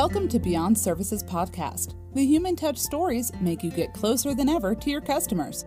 [0.00, 1.94] Welcome to Beyond Services Podcast.
[2.14, 5.64] The human touch stories make you get closer than ever to your customers.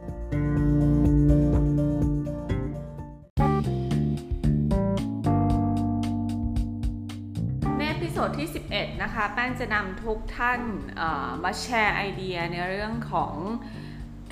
[7.77, 10.61] ในเอพิโซดที่ 11 นะคะ แป้งจะนำทุกท่าน
[10.97, 13.35] เอ่อมาแชร์ไอเดียในเรื่องของ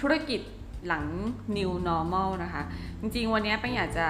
[0.02, 0.41] ธุรกิจ
[0.89, 1.05] หลัง
[1.57, 2.62] New Normal นะคะ
[3.01, 4.09] จริงๆ วันนี้ป้งอยากจะ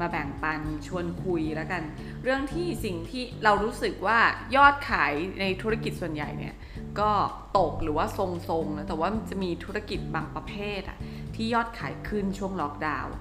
[0.00, 1.82] มาแบ่งปันชวนคุยแล้วกัน
[2.22, 4.18] เรื่องที่สิ่งที่เรารู้สึกว่า
[4.56, 6.54] ยอดขายในธุรกิจส่วนใหญ่เนี่ย
[7.00, 7.10] ก็
[7.58, 8.20] ตกหรือว่าท
[8.50, 10.98] รงๆนะแต่ว่าจะมีธุรกิจบางประเภทอะ
[11.34, 13.14] ที่ยอดขายขึ้นช่วงล็อกดาวน์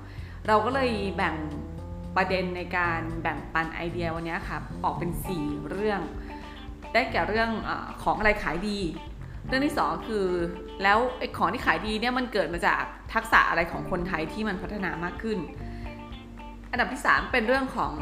[0.47, 1.35] เราก็เลยแบ่ง
[2.15, 5.11] ประเด็นในการแบ่งปันไอเดียวันนี้ค่ะออกเป็น
[5.41, 6.01] 4 เรื่อง
[6.93, 7.49] ได้แก่เรื่อง
[8.03, 8.79] ของอะไรขายดี
[9.51, 10.27] รื่องที่ 2 คือ
[10.83, 12.81] แล้วไอ้ของที่ขายดีเนี่ยมันเกิดมาจาก
[13.13, 15.39] ทักษะอะไรของคนไทยที่มันพัฒนามากขึ้น
[16.71, 17.93] อันดับที่ 3 เป็นเรื่องของ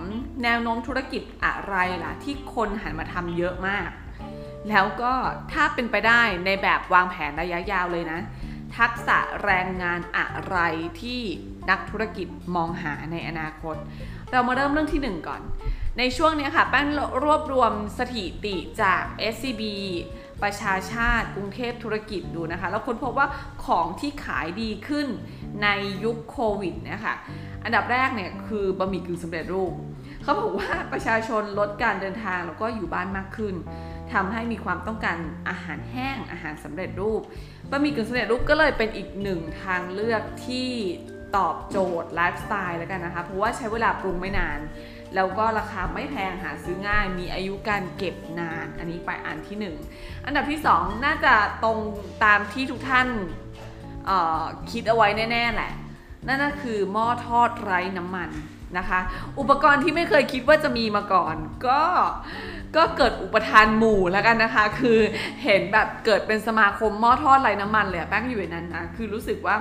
[0.43, 3.89] แนวโน้มธุรกิจอะไรล่ะที่คนหันมาทำเยอะมาก
[4.69, 5.13] แล้วก็
[5.51, 8.19] ถ้าเป็นไปได้ในแบบวางแผนระยะยาวเลยนะ
[8.77, 10.57] ทักษะแรงงานอะไร
[11.01, 11.21] ที่
[11.69, 13.75] นักธุรกิจมองหาในอนาคต
[14.31, 15.41] เรามาเริ่มเรื่องที่ 1 ก่อน
[15.97, 16.87] ในช่วงนี้ค่ะแป้ง
[17.23, 19.03] รวบรวมสถิติจาก
[19.33, 19.61] SCB
[20.43, 23.27] ประชาชาติกรุงเทพธุรกิจดูนะคะ แล้วค้นพบว่า
[23.65, 25.07] ของที่ขายดีขึ้น
[25.63, 25.67] ใน
[26.03, 27.15] ยุคโควิดเนี่ยค่ะ
[27.63, 29.73] อันดับแรกเนี่ยคือบะหมี่กึ่งสำเร็จรูป
[30.23, 33.55] เขาบอกว่าประชาชนลดการเดินทางแล้วก็อยู่บ้านมากขึ้น
[34.13, 35.17] ทำให้มีความต้องการ
[35.49, 37.21] อาหารแห้งอาหารสำเร็จรูป
[37.71, 40.69] บะหมี่กึ่งสำเร็จรูปก็เลยเป็นอีกหนึ่งทางเลือกที่
[41.37, 44.59] ตอบโจทย์ไลฟ์สไตล์แล้วกันนะคะ เพราะว่าใช้เวลาปรุงไม่นาน
[45.15, 51.77] แล้วก็ราคาไม่แพงหาซื้อง่าย มีอายุการเก็บนาน อันนี้ไปอันที่ 1 อันดับที่ 2 น่าจะตรง
[52.23, 53.07] ตามที่ทุกท่าน
[54.71, 55.71] คิดเอาไว้แน่ๆแหละ
[56.27, 58.29] นั่นก็คือหม้อทอดไร้น้ำมัน
[58.77, 58.99] นะคะ
[59.39, 61.35] อุปกรณ์ที่ไม่เคยคิดว่าจะมีมาก่อน
[61.67, 61.81] ก็
[62.75, 64.99] ก็เกิดอุปทานหมู่แล้วกันนะคะ คือ
[65.43, 69.55] เห็นแบบเกิดเป็นสมาคมหม้อทอดไร้น้ำมันเลยแป้งอยู่ในนั้นนะคือรู้สึกว่า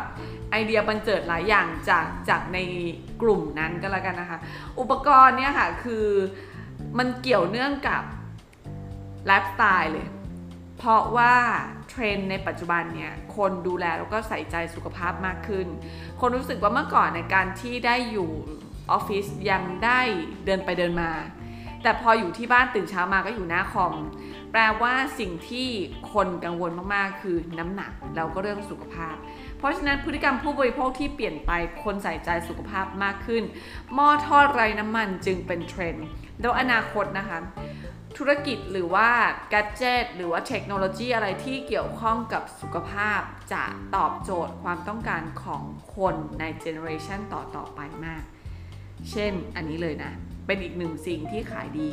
[0.50, 2.59] ไอเดียบันเจิดหลายอย่างจากจากใน
[3.22, 4.38] กลุ่มนั้นก็แล้วกันนะคะ
[4.81, 6.06] อุปกรณ์เนี่ยค่ะคือ
[6.98, 8.03] มันเกี่ยวเนื่องกับ
[9.26, 10.06] ไลฟ์สไตล์เลย
[10.78, 11.34] เพราะว่า
[11.88, 15.66] เทรนด์ในปัจจุบันเนี่ยคนดูแลแล้วก็ใส่ใจสุขภาพมากขึ้น
[16.20, 18.31] คนรู้สึกว่าเมื่อก่อนในการที่ได้อยู่
[18.91, 20.00] ออฟฟิศยังได้
[20.47, 21.10] เดินไปเดินมา
[21.82, 23.94] แต่พออยู่ที่บ้านตื่นเช้ามาก็อยู่หน้าคอม
[24.53, 25.69] แปลว่าสิ่งที่
[26.12, 29.16] คนกังวลมากๆ คือน้ำหนักแล้วก็เรื่องสุขภาพ
[29.58, 31.50] เพราะฉะนั้นพฤติกรรมผู้บริโภคที่เปลี่ยนไป
[31.82, 33.44] คนใส่ใจสุขภาพมากขึ้น
[33.94, 36.06] หม้อทอดไร้น้ำมันจึงเป็นเทรนด์
[36.41, 37.38] แล้วอนาคตนะคะ
[38.16, 39.08] ธุรกิจหรือว่า
[39.52, 43.20] กัจเจตหรือว่าเทคโนโลยีอะไรที่เกี่ยวข้องกับสุขภาพ
[43.52, 43.64] จะ
[43.96, 45.62] ตอบโจทย์ความต้องการของ
[45.96, 48.22] คนในเจเนอเรชันต่อๆไปมาก
[49.10, 50.12] เช่นอันนี้เลยนะ
[50.46, 51.88] เป็นอีกหนึ่งสิ่งที่ขายดี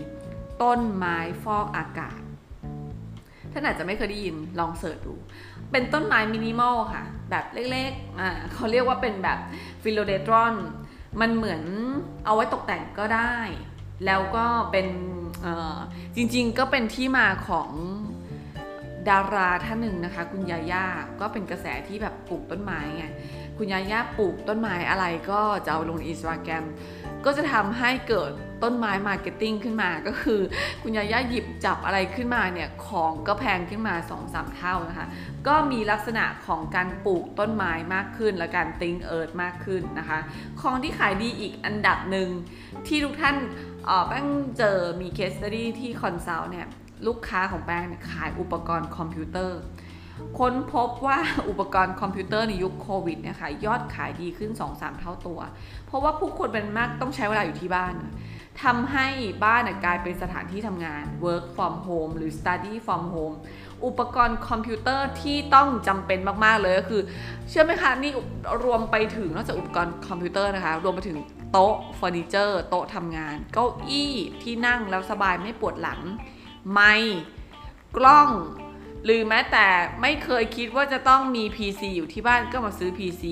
[0.62, 2.20] ต้นไม้ฟอกอากาศ
[3.52, 5.16] ท่านอาจจะไม่เคยได้ยินลองเสิร์ชดู
[5.72, 9.40] เป็นต้นไม้มินิมอลค่ะ แบบเล็กๆอ่าเขาเรียกว่าเป็นแบบ
[9.84, 10.53] philodendron
[11.22, 11.64] มันเหมือน
[12.26, 13.36] เอาไว้ตกแต่งก็ได้
[14.06, 14.88] แล้วก็เป็น
[16.16, 17.70] จริงๆก็เป็นที่มาของ
[19.09, 20.86] ดาราท่านหนึ่งนะคะ คุณยาย่า
[21.22, 23.06] ก็เป็นกระแสที่แบบปลูกต้นไม้ไง
[23.58, 26.66] คุณยาย่าปลูกต้นไม้อะไรก็จะเอาลงอินสตาแกรม
[27.25, 28.31] ก็จะทำให้เกิด
[28.63, 30.41] ต้นไม้ marketing ขึ้นมาก็คือ
[30.81, 35.08] คุณยาย่าหยิบจับอะไรขึ้นมาเนี่ยของก็แพงขึ้นมา 2-3 เท่านะคะ
[35.47, 40.19] ก็มีลักษณะของการปลูกต้นไม้มากขึ้น และการติ้งเอิร์ธมากขึ้นนะคะ
[40.62, 42.30] ของที่ขายดีอีกอันดับหนึ่ง
[42.88, 43.35] ที่ทุกท่าน
[44.08, 44.28] แป้ง
[44.58, 46.68] เจอมี case study ที่ consult เนี่ย
[47.08, 49.59] ลูกค้าของแป้งขายอุปกรณ์คอมพิวเตอร์
[50.40, 55.40] ค้นพบว่าอุปกรณ์คอมพิวเตอร์ในยุคโควิดเนี่ยค่ะยอดขายดีขึ้น 2-3 เท่าตัว
[55.86, 57.96] เพราะว่าผู้คนเป็นมากต้องใช้เวลาอยู่ที่บ้าน
[58.64, 59.08] ทำให้
[59.46, 63.36] บ้านกลายเป็นสถานที่ทำงาน work from home หรือ study from home
[63.86, 67.02] อุปกรณ์คอมพิวเตอร์ที่ต้องจำเป็นมากๆเลยก็คือ
[67.50, 68.12] เชื่อไหมคะ นี่
[68.64, 71.18] รวมไปถึงนอกจากอุปกรณ์คอมพิวเตอร์นะคะ รวมไปถึง
[71.52, 76.00] โต๊ะเฟอร์นิเจอร์ โต๊ะทำงาน เก้าอี้ที่นั่งแล้วสบายไม่ปวดหลัง
[76.72, 77.17] ไมค์
[77.97, 78.29] กล้อง
[79.05, 79.67] หรือแม้แต่
[80.02, 83.23] ไม่เคยคิดว่าจะต้องมี PC อยู่ที่บ้านก็มาซื้อ PC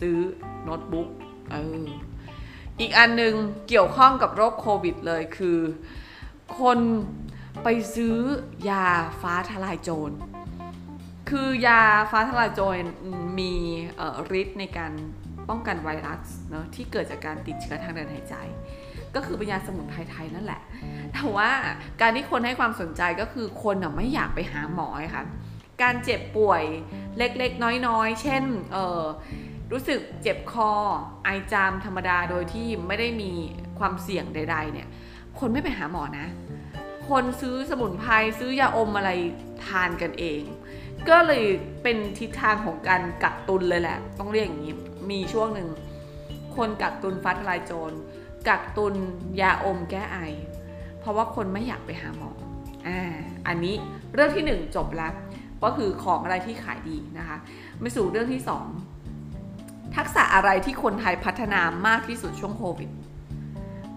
[0.00, 0.16] ซื้อ
[0.62, 1.08] โน้ตบุ๊ก
[1.50, 1.86] เออ
[2.80, 3.34] อีกอันนึง
[3.68, 5.58] เกี่ยวข้องกับโรคโควิดเลยคือ
[6.60, 6.78] คน
[7.62, 8.16] ไปซื้อ
[8.68, 8.86] ยา
[9.20, 10.10] ฟ้าทลายโจร
[11.30, 11.80] คือยา
[12.10, 12.76] ฟ้าทลายโจร
[13.38, 13.54] มี
[14.40, 14.92] ฤทธิ์ในการ
[15.48, 18.34] ป้องกันไวรัสเนาะที่เกิดจากการติดเชื้อทางเดินหายใจ
[19.14, 20.60] ก็คือเป็นยาสมุนไพรไทยนั่นแหละ
[21.12, 21.50] แต่ว่า
[22.00, 25.24] การที่คนให้ความสนใจก็คือคนไม่อยากไปหาหมอค่ะ
[25.82, 26.62] การเจ็บป่วย
[27.18, 28.42] เล็กๆ น้อยๆ เช่น
[28.72, 29.02] เออ
[29.72, 30.70] รู้สึกเจ็บคอ
[31.24, 33.32] ไอจามธรรมดาโดยที่ไม่ได้มี
[33.78, 34.88] ความเสี่ยงใด ๆ เนี่ย
[35.38, 36.26] คนไม่ไปหาหมอนะ
[37.08, 39.10] คคนซื้อสมุนไพรซื้อยาอมอะไร
[39.66, 40.42] ทานกันเอง
[41.08, 41.44] ก็เลย
[41.82, 44.74] เป็นทิศทางของการกักตุนเลยแหละ ต้องเรียกอย่างนี้
[45.10, 45.68] มีช่วงหนึ่ง
[46.56, 47.92] คนกักตุนฟ้าทลายโจร
[48.48, 48.94] กักตุน
[49.40, 50.18] ยาอมแก้ไอ
[51.00, 52.30] เพราะว่าคนไม่อยากไปหาหมอ
[52.86, 53.00] อ่า
[53.46, 53.74] อันนี้
[54.14, 55.12] เรื่องที่หนึ่งจบแล้ว
[55.62, 57.36] ก็คือของอะไรที่ขายดีนะคะ
[57.82, 58.66] มาสู่เรื่องที่สอง
[59.96, 62.90] ทักษะอะไรที่คนไทยพัฒนามากที่สุดช่วงโควิด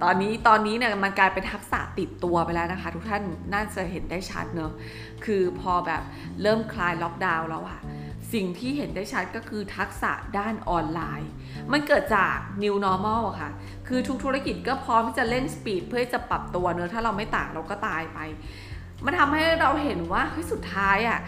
[0.03, 3.23] ตอนนี้ตอนนี้เนี่ยมันกลายเป็นทักษะติดตัวไปแล้วนะคะ ทุกท่าน
[3.53, 4.71] น่าจะเห็นได้ชัดเนอะ
[5.25, 6.03] คือพอแบบ
[6.41, 7.79] เริ่มคลายล็อกดาวน์แล้วอะ
[8.33, 11.29] สิ่งที่เห็นได้ชัดก็คือทักษะด้านออนไลน์
[11.71, 13.51] มันเกิดจาก new normal อะค่ะ
[13.87, 18.19] คือทุกธุรกิจก็พร้อมที่จะเล่นสปีดเพื่อจะปรับตัวเนอะถ้าเราไม่ต่างเราก็ตายไป
[19.05, 21.19] มันทำให้เราเห็นว่าเฮ้ยสุดท้ายอะ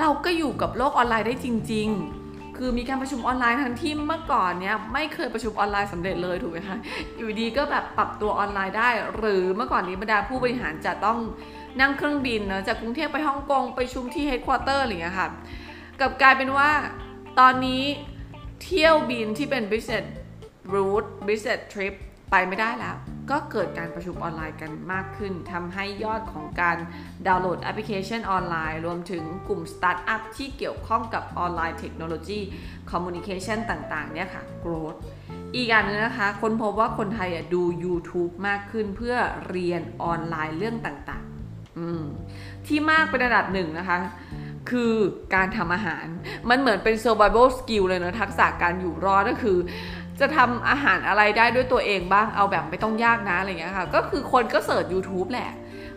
[0.00, 1.88] เราก็อยู่กับโลกออนไลน์ได้จริง
[2.22, 6.78] ๆ คือมีการประชุมออนไลน์ทั้งที่เมื่อก่อนเนี้ยไม่เคยประชุมออนไลน์สำเร็จเลยถูกไหมคะ
[7.16, 11.18] อยู่ดีก็แบบปรับตัวออนไลน์ได้ หรือเมื่อก่อนนี้บรรดาผู้บริหารจะต้อง
[11.80, 15.28] นั่งเครื่องบินเนะจากกรุงเทพไปฮ่องกงประชุมที่ headquarter อะไรอย่างเงี้ยค่ะ
[16.02, 16.70] กลับกลายเป็นว่า
[17.40, 17.82] ตอนนี้
[18.62, 20.06] เที่ยวบินที่เป็น business
[20.74, 21.94] route business trip
[22.30, 22.96] ไปไม่ได้แล้ว
[23.30, 26.78] ก็เกิดการประชุมออนไลน์กันมากขึ้นทำให้ยอดของการ
[27.26, 32.40] ดาวน์โหลดแอปพลิเคชันออนไลน์ รวมถึงกลุ่มสตาร์ทอัพที่เกี่ยวข้องกับออนไลน์เทคโนโลยี
[32.90, 34.98] communication ต่างๆ เนี่ยค่ะ growth
[35.54, 39.16] อีกอย่างนึงนะคะ คนพบว่าคนไทยดู YouTube มากขึ้นเพื่อ
[39.50, 43.98] เรียนออนไลน์เรื่องต่างๆที่มากเป็นระดับหนึ่งนะคะ
[44.70, 44.94] คือ
[45.34, 46.06] การทำอาหาร
[46.48, 49.58] มันเหมือนเป็น survival skill เลยนะทักษะการอยู่รอดก็คือ
[50.20, 55.52] จะทำอาหารอะไรได้ด้วยตัวเองบ้างเอาแบบไม่ต้องยากนะอะไรเงี้ยค่ะ ก็คือคนก็เสิร์ช YouTube แหละ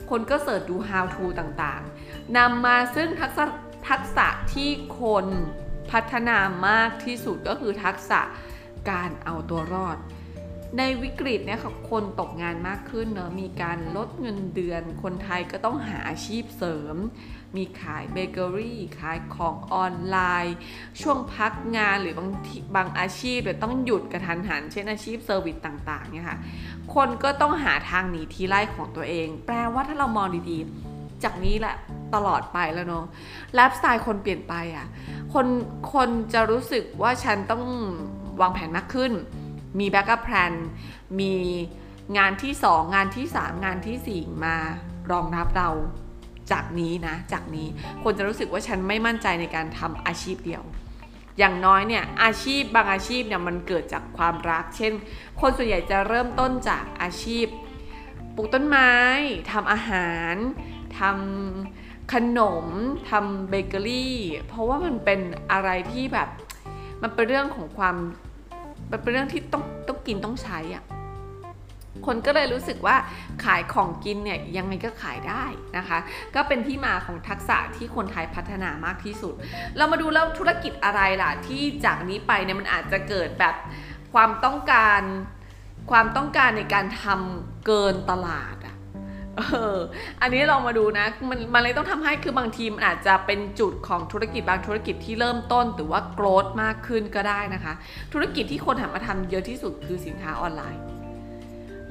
[0.10, 3.46] คนก็ search ดู how to ต่างๆนำมาซึ่งทักษะ
[3.90, 4.70] ทักษะที่
[5.00, 5.26] คน
[5.92, 8.22] พัฒนามากที่สุดก็คือทักษะ
[8.90, 9.98] การเอาตัวรอด
[10.78, 16.96] ในวิกฤตเนี่ยค่ะคนตกงานมากขึ้นเนอะมีการลดเงินเดือน คนไทยก็ต้องหาอาชีพเสริม
[17.58, 20.56] มีขายเบเกอรี่ขายของออนไลน์
[21.02, 22.30] ช่วงพักงานหรือบาง
[22.76, 26.38] บางอาชีพต้องหยุดกระทันหัน เช่นอาชีพ service ต่างๆเนี่ยค่ะ
[26.94, 31.76] คนก็ต้องหาทางหนีทีไล่ของตัวเอง แปลว่าถ้าเรามองดีๆ จากนี้แหละ
[32.16, 33.06] ตลอดไปแล้วเนาะ
[33.56, 34.88] ไลฟ์สไตล์คนเปลี่ยนไปอะค่ะ
[35.34, 35.46] คน
[35.94, 37.64] คนจะรู้สึกว่าฉันต้อง
[38.42, 39.12] วางแผนมากขึ้น
[39.80, 40.54] มี backup plan
[41.20, 41.34] มี
[42.18, 44.56] งานที่ 2 งานที่ 3 งานทีสี่4 มา
[45.12, 45.70] รองรับเรา
[46.52, 47.68] จากนี้นะจากนี้
[48.04, 50.64] คนจะรู้สึกว่าฉันไม่มั่นใจในการทำอาชีพเดียว
[51.40, 54.94] อย่างน้อยเนี่ยอาชีพบางอาชีพเนี่ยมันเกิดจากความรัก เช่น
[55.40, 57.46] คนส่วนใหญ่จะเริ่มต้นจากอาชีพ
[58.36, 58.92] ปลูกต้นไม้
[59.52, 60.36] ทำอาหาร
[61.00, 62.66] ทำขนม
[63.10, 65.20] ทำเบเกอรี่ เพราะว่ามันเป็น
[65.52, 66.30] อะไรที่แบบ
[67.02, 67.96] มันเป็นเรื่องของความ
[68.92, 70.84] มันเป็นเรื่องที่ต้องต้องกินต้องใช้อะ
[72.06, 72.96] คนก็เลยรู้สึกว่า
[73.44, 75.44] ขายของกินเนี่ยยังไงก็ขายได้
[75.78, 76.00] นะคะ
[76.36, 79.34] ก็เป็นที่มาของทักษะที่คนไทยพัฒนามากที่สุด
[79.78, 83.56] เรามาดูแล้วธุรกิจอะไรล่ะ ที่จากนี้ไปเนี่ยมันอาจจะเกิดแบบ
[84.14, 85.02] ความต้องการ
[85.92, 88.76] ความต้องการในการทำเกินตลาดอะ
[89.38, 89.42] เอ
[89.76, 89.78] อ
[90.22, 97.74] อันนี้ลองมาดูนะมันมันเลยต้องทำให้คือบางทีมันอาจจะเป็นจุดของธุรกิจบางธุรกิจที่เริ่มต้นหรือว่า growth มากขึ้นก็ได้นะคะ
[98.14, 100.95] ธุรกิจที่คนหันมาทำเยอะที่สุดคือสินค้าออนไลน์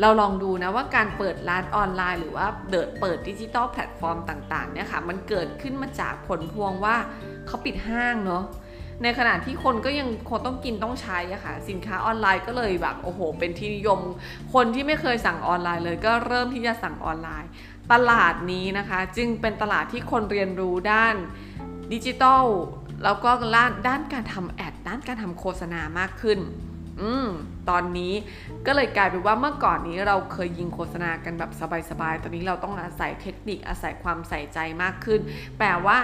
[0.01, 6.97] เราลองดูนะว่าการเปิดร้านออนไลน์ หรือว่าเดิดเปิด digital platform ต่างๆเนี่ยค่ะมันเกิดขึ้นมาจากผลพวงว่า
[7.47, 8.45] เขาปิดห้างเนาะ
[9.03, 14.01] ในขณะที่คนก็ยังคงต้องกินต้องใช้อะค่ะ สินค้าออนไลน์ก็เลยแบบโอ้โห เป็นที่นิยม
[14.55, 17.49] คนที่ไม่เคยสั่งออนไลน์เลยก็เริ่มที่จะสั่งออนไลน์
[17.93, 21.15] ตลาดนี้นะคะ จึงเป็นตลาดที่คนเรียนรู้ด้าน
[21.93, 22.45] ดิจิทัล
[23.05, 23.31] แล้วก็
[23.87, 26.39] ด้านการทำแอด ด้านการทำโฆษณามากขึ้น
[27.01, 27.29] อืม
[27.71, 28.13] ตอนนี้
[28.67, 31.51] ก็เลยกลายเป็นว่าเมื่อก่อนนี้เราเคยยิงโฆษณากันแบบ
[31.91, 35.21] สบายๆ ตอนนี้เราต้องอาศัยเทคนิคอาศัยความใส่ใจมากขึ้น
[35.59, 35.99] แปลว่า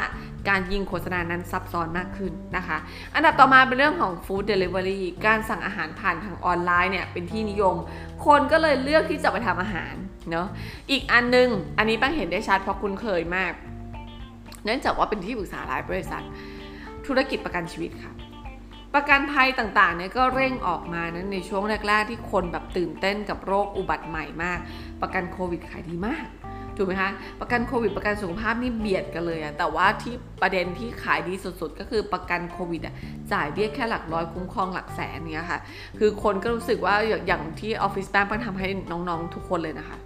[0.48, 2.78] การยิงโฆษณานั้นซับซ้อนมากขึ้นนะคะ
[3.14, 7.76] อันดับต่อมาเป็นเรื่องของ Food Delivery การสั่งอาหารผ่านทางออนไลน์เนี่ยเป็นที่นิยม
[8.26, 9.94] คนก็เลยเลือกที่จะไปทำอาหาร
[10.30, 10.46] เนาะ
[10.90, 13.52] อีกอันนึง อันนี้ป้าเห็นได้ชัดเพราะคุ้นเคยมาก
[14.64, 16.22] เนื่องจากว่าเป็นที่ปรึกษาหลายบริษัท
[17.06, 18.12] ธุรกิจประกันชีวิตค่ะ
[18.94, 24.58] ประกันภัยต่างๆเนี่ยก็เร่งออกมานะในช่วงแรก ๆ ที่คนแบบตื่นเต้นกับโรคอุบัติใหม่มาก
[25.02, 26.24] ประกันโควิดขายดีมาก
[26.76, 32.94] ถูกไหมคะประกันโควิดประกันสุขภาพนี่เบียดกันเลยอะแต่ว่าที่ประเด็นที่ขายดีสุดๆ ก็คือประกันโควิดอะ
[33.32, 35.60] จ่ายเบี้ยแค่หลักร้อยคุ้มครองหลักแสนเนี้ยค่ะ
[35.98, 36.94] คือคนก็รู้สึกว่า
[37.26, 39.98] อย่างที่ออฟฟิศแบงค์ทำให้น้องๆ ทุกคนเลยนะคะ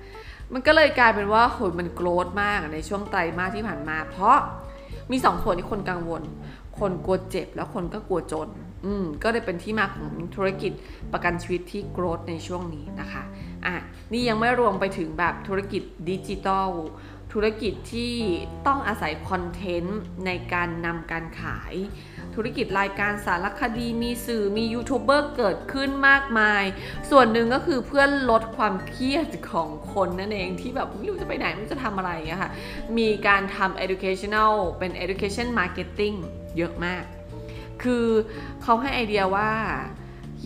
[0.52, 4.36] มันก็เลยกลายเป็นว่าโหยมันโกรธมากในช่วงไตรมาสที่ผ่านมา เพราะ
[5.10, 6.22] มีสองส่วนที่คนกังวล
[6.78, 8.48] คนกลัวเจ็บแล้วคนก็กลัวจน
[8.84, 10.72] อืมก็เลยเป็นที่มาของธุรกิจ
[11.12, 13.22] ประกันชีวิตที่โกรธในช่วงนี้นะคะ
[13.66, 13.74] อะ
[14.12, 16.70] นี่ยังไม่รวมไปถึงแบบธุรกิจดิจิทัล
[17.32, 18.14] ธุรกิจที่
[18.66, 21.74] ต้องอาศัยคอนเทนต์ในการนำการขาย
[22.34, 26.64] ธุรกิจรายการสารคดีมีสื่อมียูทูบเบอร์เกิดขึ้นมากมาย
[27.10, 32.50] ส่วนหนึ่งก็คือเพื่อลดความเครียดของคนนั่นเองที่แบบไม่รู้จะไปไหนไม่รู้จะทำอะไรอะค่ะ
[32.98, 36.16] มีการทำ educational เป็น education marketing
[36.56, 37.04] เยอะมาก
[37.82, 38.06] คือ
[38.62, 39.50] เขาให้ไอเดียว่า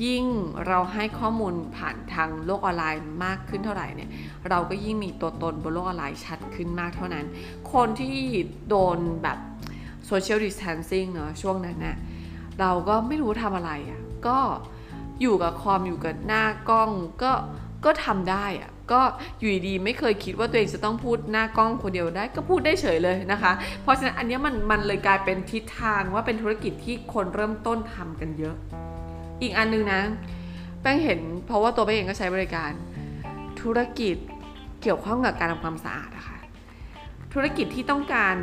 [0.04, 0.24] ยิ่ง
[0.66, 4.10] เราให้ข้อมูลผ่านทางโลกออนไลน์มากขึ้นเท่าไหร่เนี่ย
[4.48, 7.26] เราก็ยิ่งมีตัวตนบนโลกออนไลน์ชัดขึ้นมากเท่านั้น
[7.72, 8.18] คนที่
[8.68, 9.38] โดนแบบ
[10.06, 11.96] โซเชียลดิส a ทนซิ่งเนาะช่วงนั้นน่ะ
[12.60, 14.38] เราก็ไม่รู้ทำอะไรอะ่ะก็
[15.20, 16.90] อยู่กับคอมอยู่กับหน้ากล้อง
[17.22, 17.32] ก็
[17.84, 19.00] ก็ทำได้อะ ก็
[19.38, 23.52] อยู่ดีไม่เคยคิดว่าตัวเองจะต้องพูดหน้ากล้องคนเดียวได้ก็พูดได้เฉยเลยนะคะ
[23.82, 28.56] เพราะฉะนั้นอันนี้มันมันเลยกลายเป็นทิศทางว่าเป็นธุรกิจที่คนเริ่มต้นทำกันเยอะ
[29.42, 30.00] อีกอันนึงนะ
[30.82, 32.70] แป้งเห็นเพราะว่าตัวแป้งเองก็ใช้บริการ
[33.60, 34.16] ธุรกิจ
[34.82, 36.38] เกี่ยวข้องกับการทำความสะอาดนะคะ
[37.32, 38.36] ธุรกิจที่ต้องการ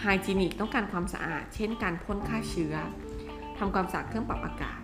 [0.00, 2.74] ไฮจีนิกต้องการความสะอาด เช่นการพ่นฆ่าเชื้อ
[3.58, 4.80] ทำความสะอาดเครื่องปรับอากาศ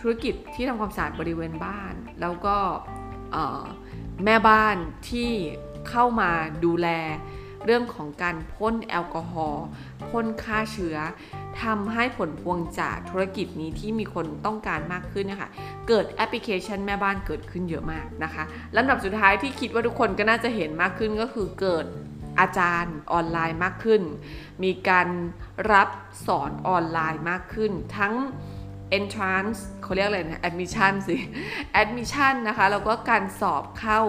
[0.00, 2.56] ธุรกิจที่ทำความสะอาดบริเวณบ้าน แล้วก็
[4.24, 4.76] แม่บ้าน
[5.08, 5.30] ที่
[5.88, 6.30] เข้ามา
[6.64, 6.88] ดูแล
[7.64, 9.64] เรื่องของการพ่นแอลกอฮอล์
[10.08, 10.96] พ่นฆ่าเชื้อ
[11.62, 15.48] ทำให้ผลพวงจากธุรกิจนี้ที่มีคนต้องการมากขึ้นนะคะ
[15.88, 18.44] เกิดแอปพลิเคชันแม่บ้านเกิดขึ้นเยอะมากนะคะ
[18.76, 21.86] ลำดับสุดท้ายที่คิดว่าทุกคนก็น่าจะเห็นมากขึ้นก็คือเกิด
[22.40, 24.02] อาจารย์ออนไลน์มากขึ้น
[24.64, 25.08] มีการ
[25.72, 25.88] รับ
[26.26, 28.14] สอนออนไลน์มากขึ้น ทั้ง
[28.98, 29.58] entrance
[29.90, 31.16] เขาเรียกอะไรนะ admission สิ
[31.82, 34.00] admission นะคะแล้วก็การสอบเข้า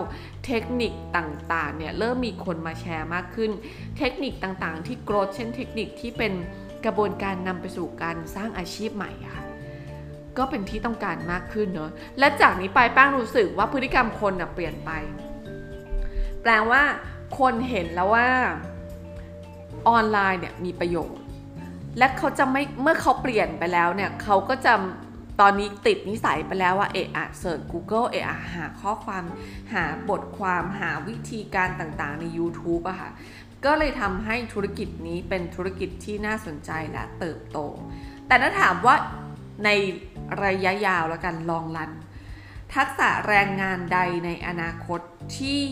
[0.45, 3.51] เทคนิคต่างๆเนี่ยเริ่มมีคนมาแชร์มากขึ้น
[3.97, 6.33] เทคนิคต่างๆ ที่โกรธเช่นเทคนิคที่เป็น
[6.85, 9.43] กระบวนการนำไปสู่การสร้างอาชีพใหม่ค่ะ
[10.37, 14.91] ก็เป็นที่ต้องการมากขึ้นเนาะและจากนี้ไปแป้งรู้สึกว่าพฤติกรรมคนเปลี่ยนไป
[16.41, 16.81] แปลว่า
[17.39, 18.27] คนเห็นแล้วว่า
[19.87, 21.21] ออนไลน์เนี่ยมีประโยชน์
[21.97, 24.73] และเขาจะไม่เมื่อเขาเปลี่ยนไปแล้วเนี่ยเขาก็จะ
[25.39, 29.23] ตอนนี้ติดนิสัยไปแล้วว่าเอะอะเสิร์ช Google เอะอะหาข้อความ
[29.73, 33.09] หาบทความหาวิธีการต่างๆ ใน YouTube อะค่ะ
[33.65, 37.57] ก็เลยทำให้ธุรกิจนี้เป็นธุรกิจที่น่าสนใจและเติบโต
[38.27, 38.95] แต่ถ้าถามว่า
[39.65, 39.69] ใน
[40.43, 41.91] ระยะยาวแล้วกันลองรัน
[42.75, 44.99] ทักษะแรงงานใดในอนาคต
[45.37, 45.63] ที่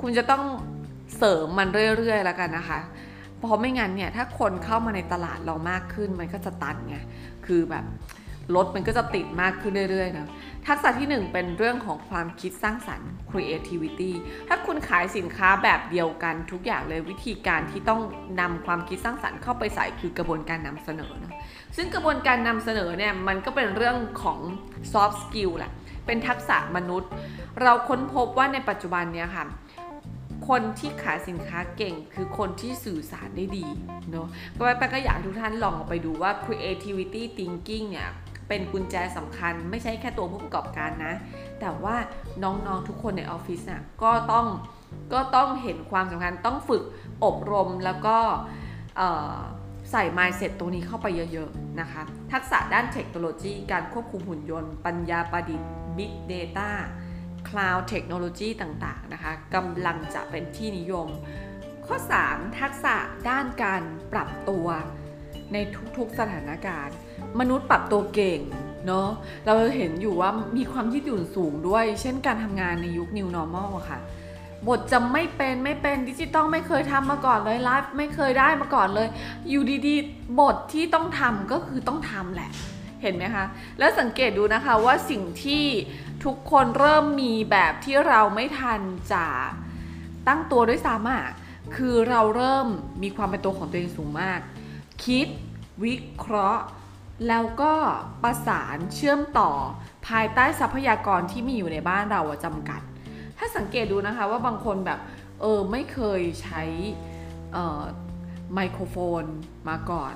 [0.00, 0.44] คุณจะต้อง
[1.16, 1.68] เสริมมัน
[1.98, 2.80] เรื่อยๆแล้วกันนะคะ
[3.38, 6.96] เพราะไม่งั้นเนี่ยถ้าคนเข้ามาในตลาดเรามากขึ้นมันก็จะตันไง
[7.46, 7.84] คือแบบ
[8.56, 10.28] รถมันก็จะติดมากขึ้นเรื่อยๆนะ
[10.66, 14.12] ทักษะที่ 1 เป็นเรื่องของความคิดสร้างสรรค์ creativity
[14.48, 18.00] ถ้าคุณขายสินค้าแบบเดียวกันทุกอย่างเลยวิธีการที่ต้อง
[18.40, 21.34] นำความคิดสร้างสรรค์เข้าไปใส่คือกระบวนการนำเสนอนะ
[21.76, 24.38] ซึ่งกระบวนการนำเสนอเนี่ยมันก็เป็นเรื่องของ
[24.92, 25.72] soft skill แหละ
[26.06, 27.10] เป็นทักษะมนุษย์
[27.62, 29.46] เราค้นพบว่าในปัจจุบันเนี่ยค่ะ
[30.48, 33.66] คนที่ขายสินค้าเก่งคือคนที่สื่อสารได้ดี
[34.10, 38.10] เนาะก็ไปก็อยากทุกท่านลองไปดูว่า creativity thinking เนี่ย
[38.50, 41.14] เป็นกุญแจสำคัญ ไม่ใช่แค่ตัวผู้ประกอบการนะ
[41.60, 41.96] แต่ว่า
[42.42, 44.46] น้องๆทุกคนในออฟฟิศน่ะก็ต้อง
[45.12, 46.82] ก็ต้องเห็นความสำคัญต้องฝึก
[47.24, 48.16] อบรมแล้วก็
[49.90, 52.02] ใส่ mindset ตรงนี้เข้าไปเยอะๆนะคะ
[52.32, 56.70] ทักษะด้านเทคโนโลยี การควบคุมหุ่นยนต์ ปัญญาประดิษฐ์ Big Data
[57.48, 61.08] Cloud Technology ต่างๆนะคะกำลังจะเป็นที่นิยม
[61.86, 62.96] ข้อ 3 ทักษะ
[63.28, 64.66] ด้านการปรับตัว
[65.52, 65.56] ใน
[65.96, 66.96] ทุกๆสถานการณ์
[67.40, 68.40] มนุษย์ปรับตัวเก่ง
[68.86, 69.08] เนาะ
[69.46, 73.98] เราเห็นอยู่ว่ามีความยืดหยุ่นสูงด้วย เช่นการทำงานในยุค New Normal ค่ะ
[74.68, 79.08] บทจะไม่เป็นไม่เป็นดิจิตอลไม่เคยทำมาก่อนเลยไลฟ์ไม่เคยได้มาก่อนเลย
[79.50, 82.50] อยู่ดีๆ บทที่ต้องทำก็คือต้องทำแหละ
[83.02, 83.44] เห็นไหมคะ
[83.78, 85.64] แล้วสังเกตดูนะคะว่าสิ่งที่
[86.24, 88.80] ทุกคนเริ่มมีแบบที่เราไม่ทัน
[89.12, 89.26] จะ
[90.28, 91.26] ตั้งตัวด้วยซ้ำอะ
[91.76, 92.66] คือเราเริ่ม
[93.02, 94.40] มีความเป็นตัวของตัวเองสูงมาก
[95.04, 95.26] คิด
[95.84, 96.64] วิเคราะห์
[97.28, 97.72] แล้วก็
[98.22, 99.50] ประสานเชื่อมต่อ
[100.08, 102.80] ภายใต้ทรัพยากรที่มีอยู่ในบ้านเราจำกัด
[103.38, 105.00] ถ้าสังเกตดูนะคะว่าบางคนแบบ
[105.40, 106.62] เออไม่เคยใช้
[108.54, 109.24] ไมโครโฟน
[109.68, 110.14] มาก่อน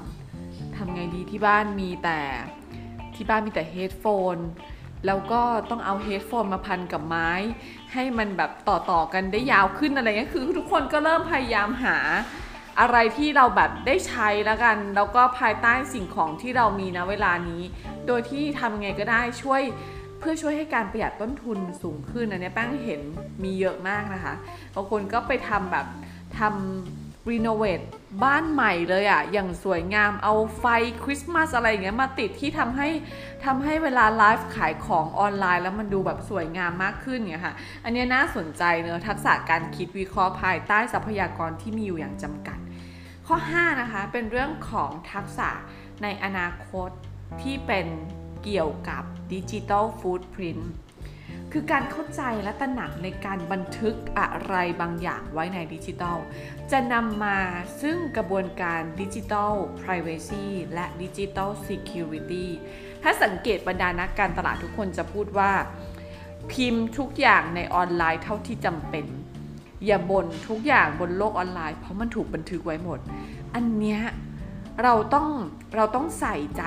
[0.76, 2.20] ทำไงดีที่บ้านมีแต่
[3.14, 4.36] ที่บ้านมีแต่ headphone
[5.06, 7.30] แล้วก็ต้องเอา headphone มาพันกับไม้
[7.92, 11.98] ให้มันแบบต่อๆกันได้ยาวขึ้นอะไรเงี้ยคือทุกคนก็เริ่มพยายามหา
[12.80, 17.62] อะไรที่เราแบบได้ใช้แล้วกัน แล้วก็ภายใต้สิ่งของที่เรามีนะเวลานี้
[18.06, 19.62] โดยที่ทำไงก็ได้ช่วย
[20.18, 23.00] เพื่อช่วยให้การประหยัดต้นทุนสูงขึ้นอันนี้แป้งเห็น
[23.42, 24.34] มีเยอะมากนะคะ
[24.74, 25.86] บางคนก็ไปทำแบบ
[26.38, 27.80] ทำรีโนเวท
[28.24, 30.64] บ้านใหม่เลยอะ่ะ อย่างสวยงามเอาไฟ
[31.04, 32.88] คริสต์มาสอะไรอย่างเงี้ยมาติดที่ทำให้
[33.44, 37.54] ทำให้เวลาไลฟ์ขายของออนไลน์ แล้วมันดูแบบสวยงามมากขึ้นเนี่ยค่ะ
[37.84, 42.58] อันนี้น่าสนใจเนอะทักษะการคิดวิเคราะห์ภายใต้ทรัพยากรที่มีอยู่อย่างจำกัด
[43.28, 45.50] ข้อ 5 นะคะ เป็นเรื่องของทักษะ
[46.02, 46.90] ในอนาคต
[47.42, 47.86] ที่เป็น
[48.44, 49.02] เกี่ยวกับ
[49.32, 50.72] ดิจิทัลฟู้ดพรินต์
[51.52, 56.18] คือการเข้าใจและตระหนักในการบันทึกอะไรบางอย่างไว้ในดิจิทัล
[56.72, 57.38] จะนำมา
[57.82, 59.52] ซึ่งกระบวนการดิจิทัล
[59.82, 62.46] Privacy และดิจิทัล Security
[63.02, 65.52] ถ้าสังเกตบรรดานักการตลาดทุกคนจะพูดว่า
[66.52, 69.06] พิมพ์ทุกอย่างในออนไลน์เท่าที่จำเป็น
[69.86, 72.98] อย่าบ่นทุกอย่างบนโลกออนไลน์ เพราะมันถูกบันทึกไว้หมด
[73.54, 74.00] อันเนี้ย
[74.82, 75.28] เราต้อง
[75.76, 76.62] เราต้องใส่ใจ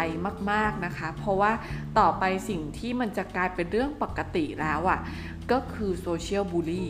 [0.52, 1.52] มากๆนะคะ เพราะว่า
[2.00, 5.00] ต่อไปสิ่งที่มันจะกลายเป็นเรื่องปกติแล้วอะ่ะ
[5.52, 6.90] ก็คือโซเชียลบูลลี่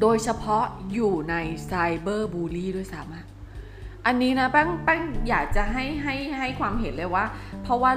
[0.00, 1.34] โดยเฉพาะอยู่ใน
[1.66, 7.24] ไซเบอร์บูลลี่ด้วยซ้ำอันนี้นะแป้งแป้งอยากจะให้ให้ให้ความเห็นเลยว่า
[7.62, 7.92] เพราะว่า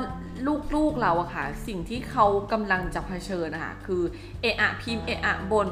[0.76, 4.02] ลูกๆเราอะค่ะ สิ่งที่เขากำลังจะเผชิญนะคะคือ
[4.42, 5.70] เอะอะพิมพ์เอะอะบน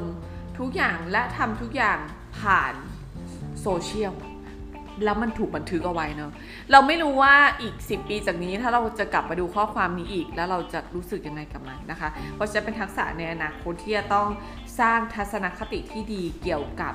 [0.58, 1.98] ทุกอย่างและทำทุกอย่าง
[2.38, 2.74] ผ่าน
[3.62, 4.14] โซเชียล
[5.04, 6.32] แล้วมันถูกบันทึกเอาไว้เนาะ
[6.72, 14.28] เราไม่รู้ว่าอีก 10 ปีจากนี้ถ้าเราจะกลับมาดูข้อความนี้อีก แล้วเราจะรู้สึกยังไงกับมันนะคะ เพราะฉะนั้นเป็นทักษะในอนาคตที่จะต้อง
[14.80, 16.92] สร้างทัศนคติที่ดีเกี่ยวกับ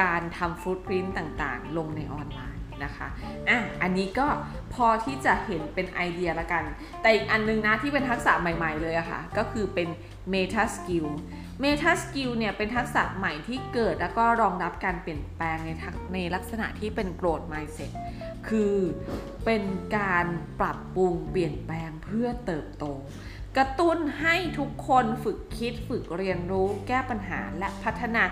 [0.00, 3.08] การทำฟุตพิ้นต่างๆ ลงในออนไลน์นะคะ
[3.48, 4.26] อะอันนี้ก็
[4.74, 6.64] พอที่จะเห็นเป็นไอเดียละกัน
[7.02, 9.88] แต่อีกอันนึงนะที่เป็นทักษะใหม่ๆเลยอะคะ่ะก็คือเป็น
[10.32, 11.06] Meta Skill
[11.60, 17.90] เมทาสกิลเนี่ยเป็นทักษะใหม่ที่เกิดแล้วก็รองรับการเปลี่ยนแปลงในทักในลักษณะที่เป็น growth mindset
[18.48, 18.76] คือ
[19.44, 19.62] เป็น
[19.96, 20.26] การ
[20.60, 22.84] ปรับปรุงเปลี่ยนแปลงเพื่อเติบโต
[23.56, 28.22] กระตุ้นให้ทุกคนฝึกคิดฝึกเรียนรู้แก้ปัญหาและพัฒนา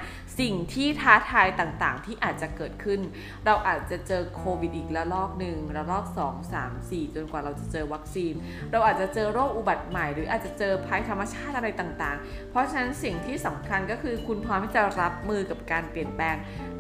[0.41, 3.01] สิ่งที่ท้าทายต่างๆ ที่อาจจะเกิดขึ้น
[3.47, 8.35] เราอาจจะเจอโควิดอีกระลอกหนึ่งระลอก 2 3 4 จนกว่าเราจะเจอวัคซีน
[8.73, 16.37] เราอาจจะเจอโรคอุบัติใหม่ หรืออาจจะเจอภัยธรรมชาติอะไรต่างๆ เพราะฉะนั้นสิ่งที่สำคัญก็คือคุณพร้อมที่จะรับมือกับการเปลี่ยนแปลง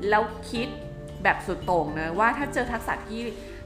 [0.08, 0.68] แล้วคิด
[1.22, 3.22] แบบสุดโต่งนะว่าถ้าเจอทักษะที่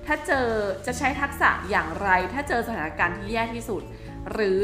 [0.06, 0.46] ถ้าเจอ
[0.86, 3.82] จะใช้ทักษะอย่างไร ถ้าเจอสถานการณ์ที่แย่ที่สุด
[4.32, 4.62] หรือ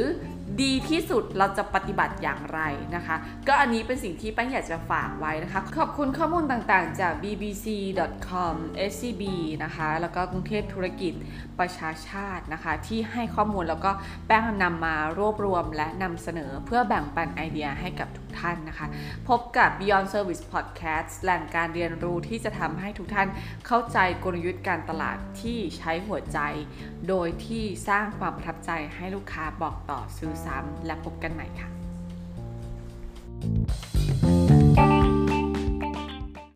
[0.63, 2.61] ดีที่สุดเราจะปฏิบัติอย่างไร
[2.97, 3.17] นะคะ
[3.49, 8.55] ก็อันนี้เป็นสิ่งที่แป้งอยากจะฝากไว้นะคะ ขอบคุณข้อมูลต่างๆ จาก bbc.com
[8.93, 9.23] scb
[9.65, 11.13] นะคะ แล้วก็กรุงเทพธุรกิจ
[11.59, 13.91] ประชาชาตินะคะ ที่ให้ข้อมูลแล้วก็
[14.27, 18.87] แป้งนำมารวบรวมและนำเสนอเพื่อแบ่งปันไอเดียให้กับทุก ท่านนะคะ
[19.29, 23.29] พบกับ Beyond Service Podcast แหล่งการเรียนรู้ที่จะทำให้ทุกท่าน
[23.67, 26.39] เข้าใจกลยุทธ์การตลาดที่ใช้หัวใจ
[27.09, 31.69] โดยที่สร้างความประทับใจให้ลูกค้าบอกต่อซื้อซ้ำและพบกันใหม่ค่ะ
[33.39, 33.96] thank you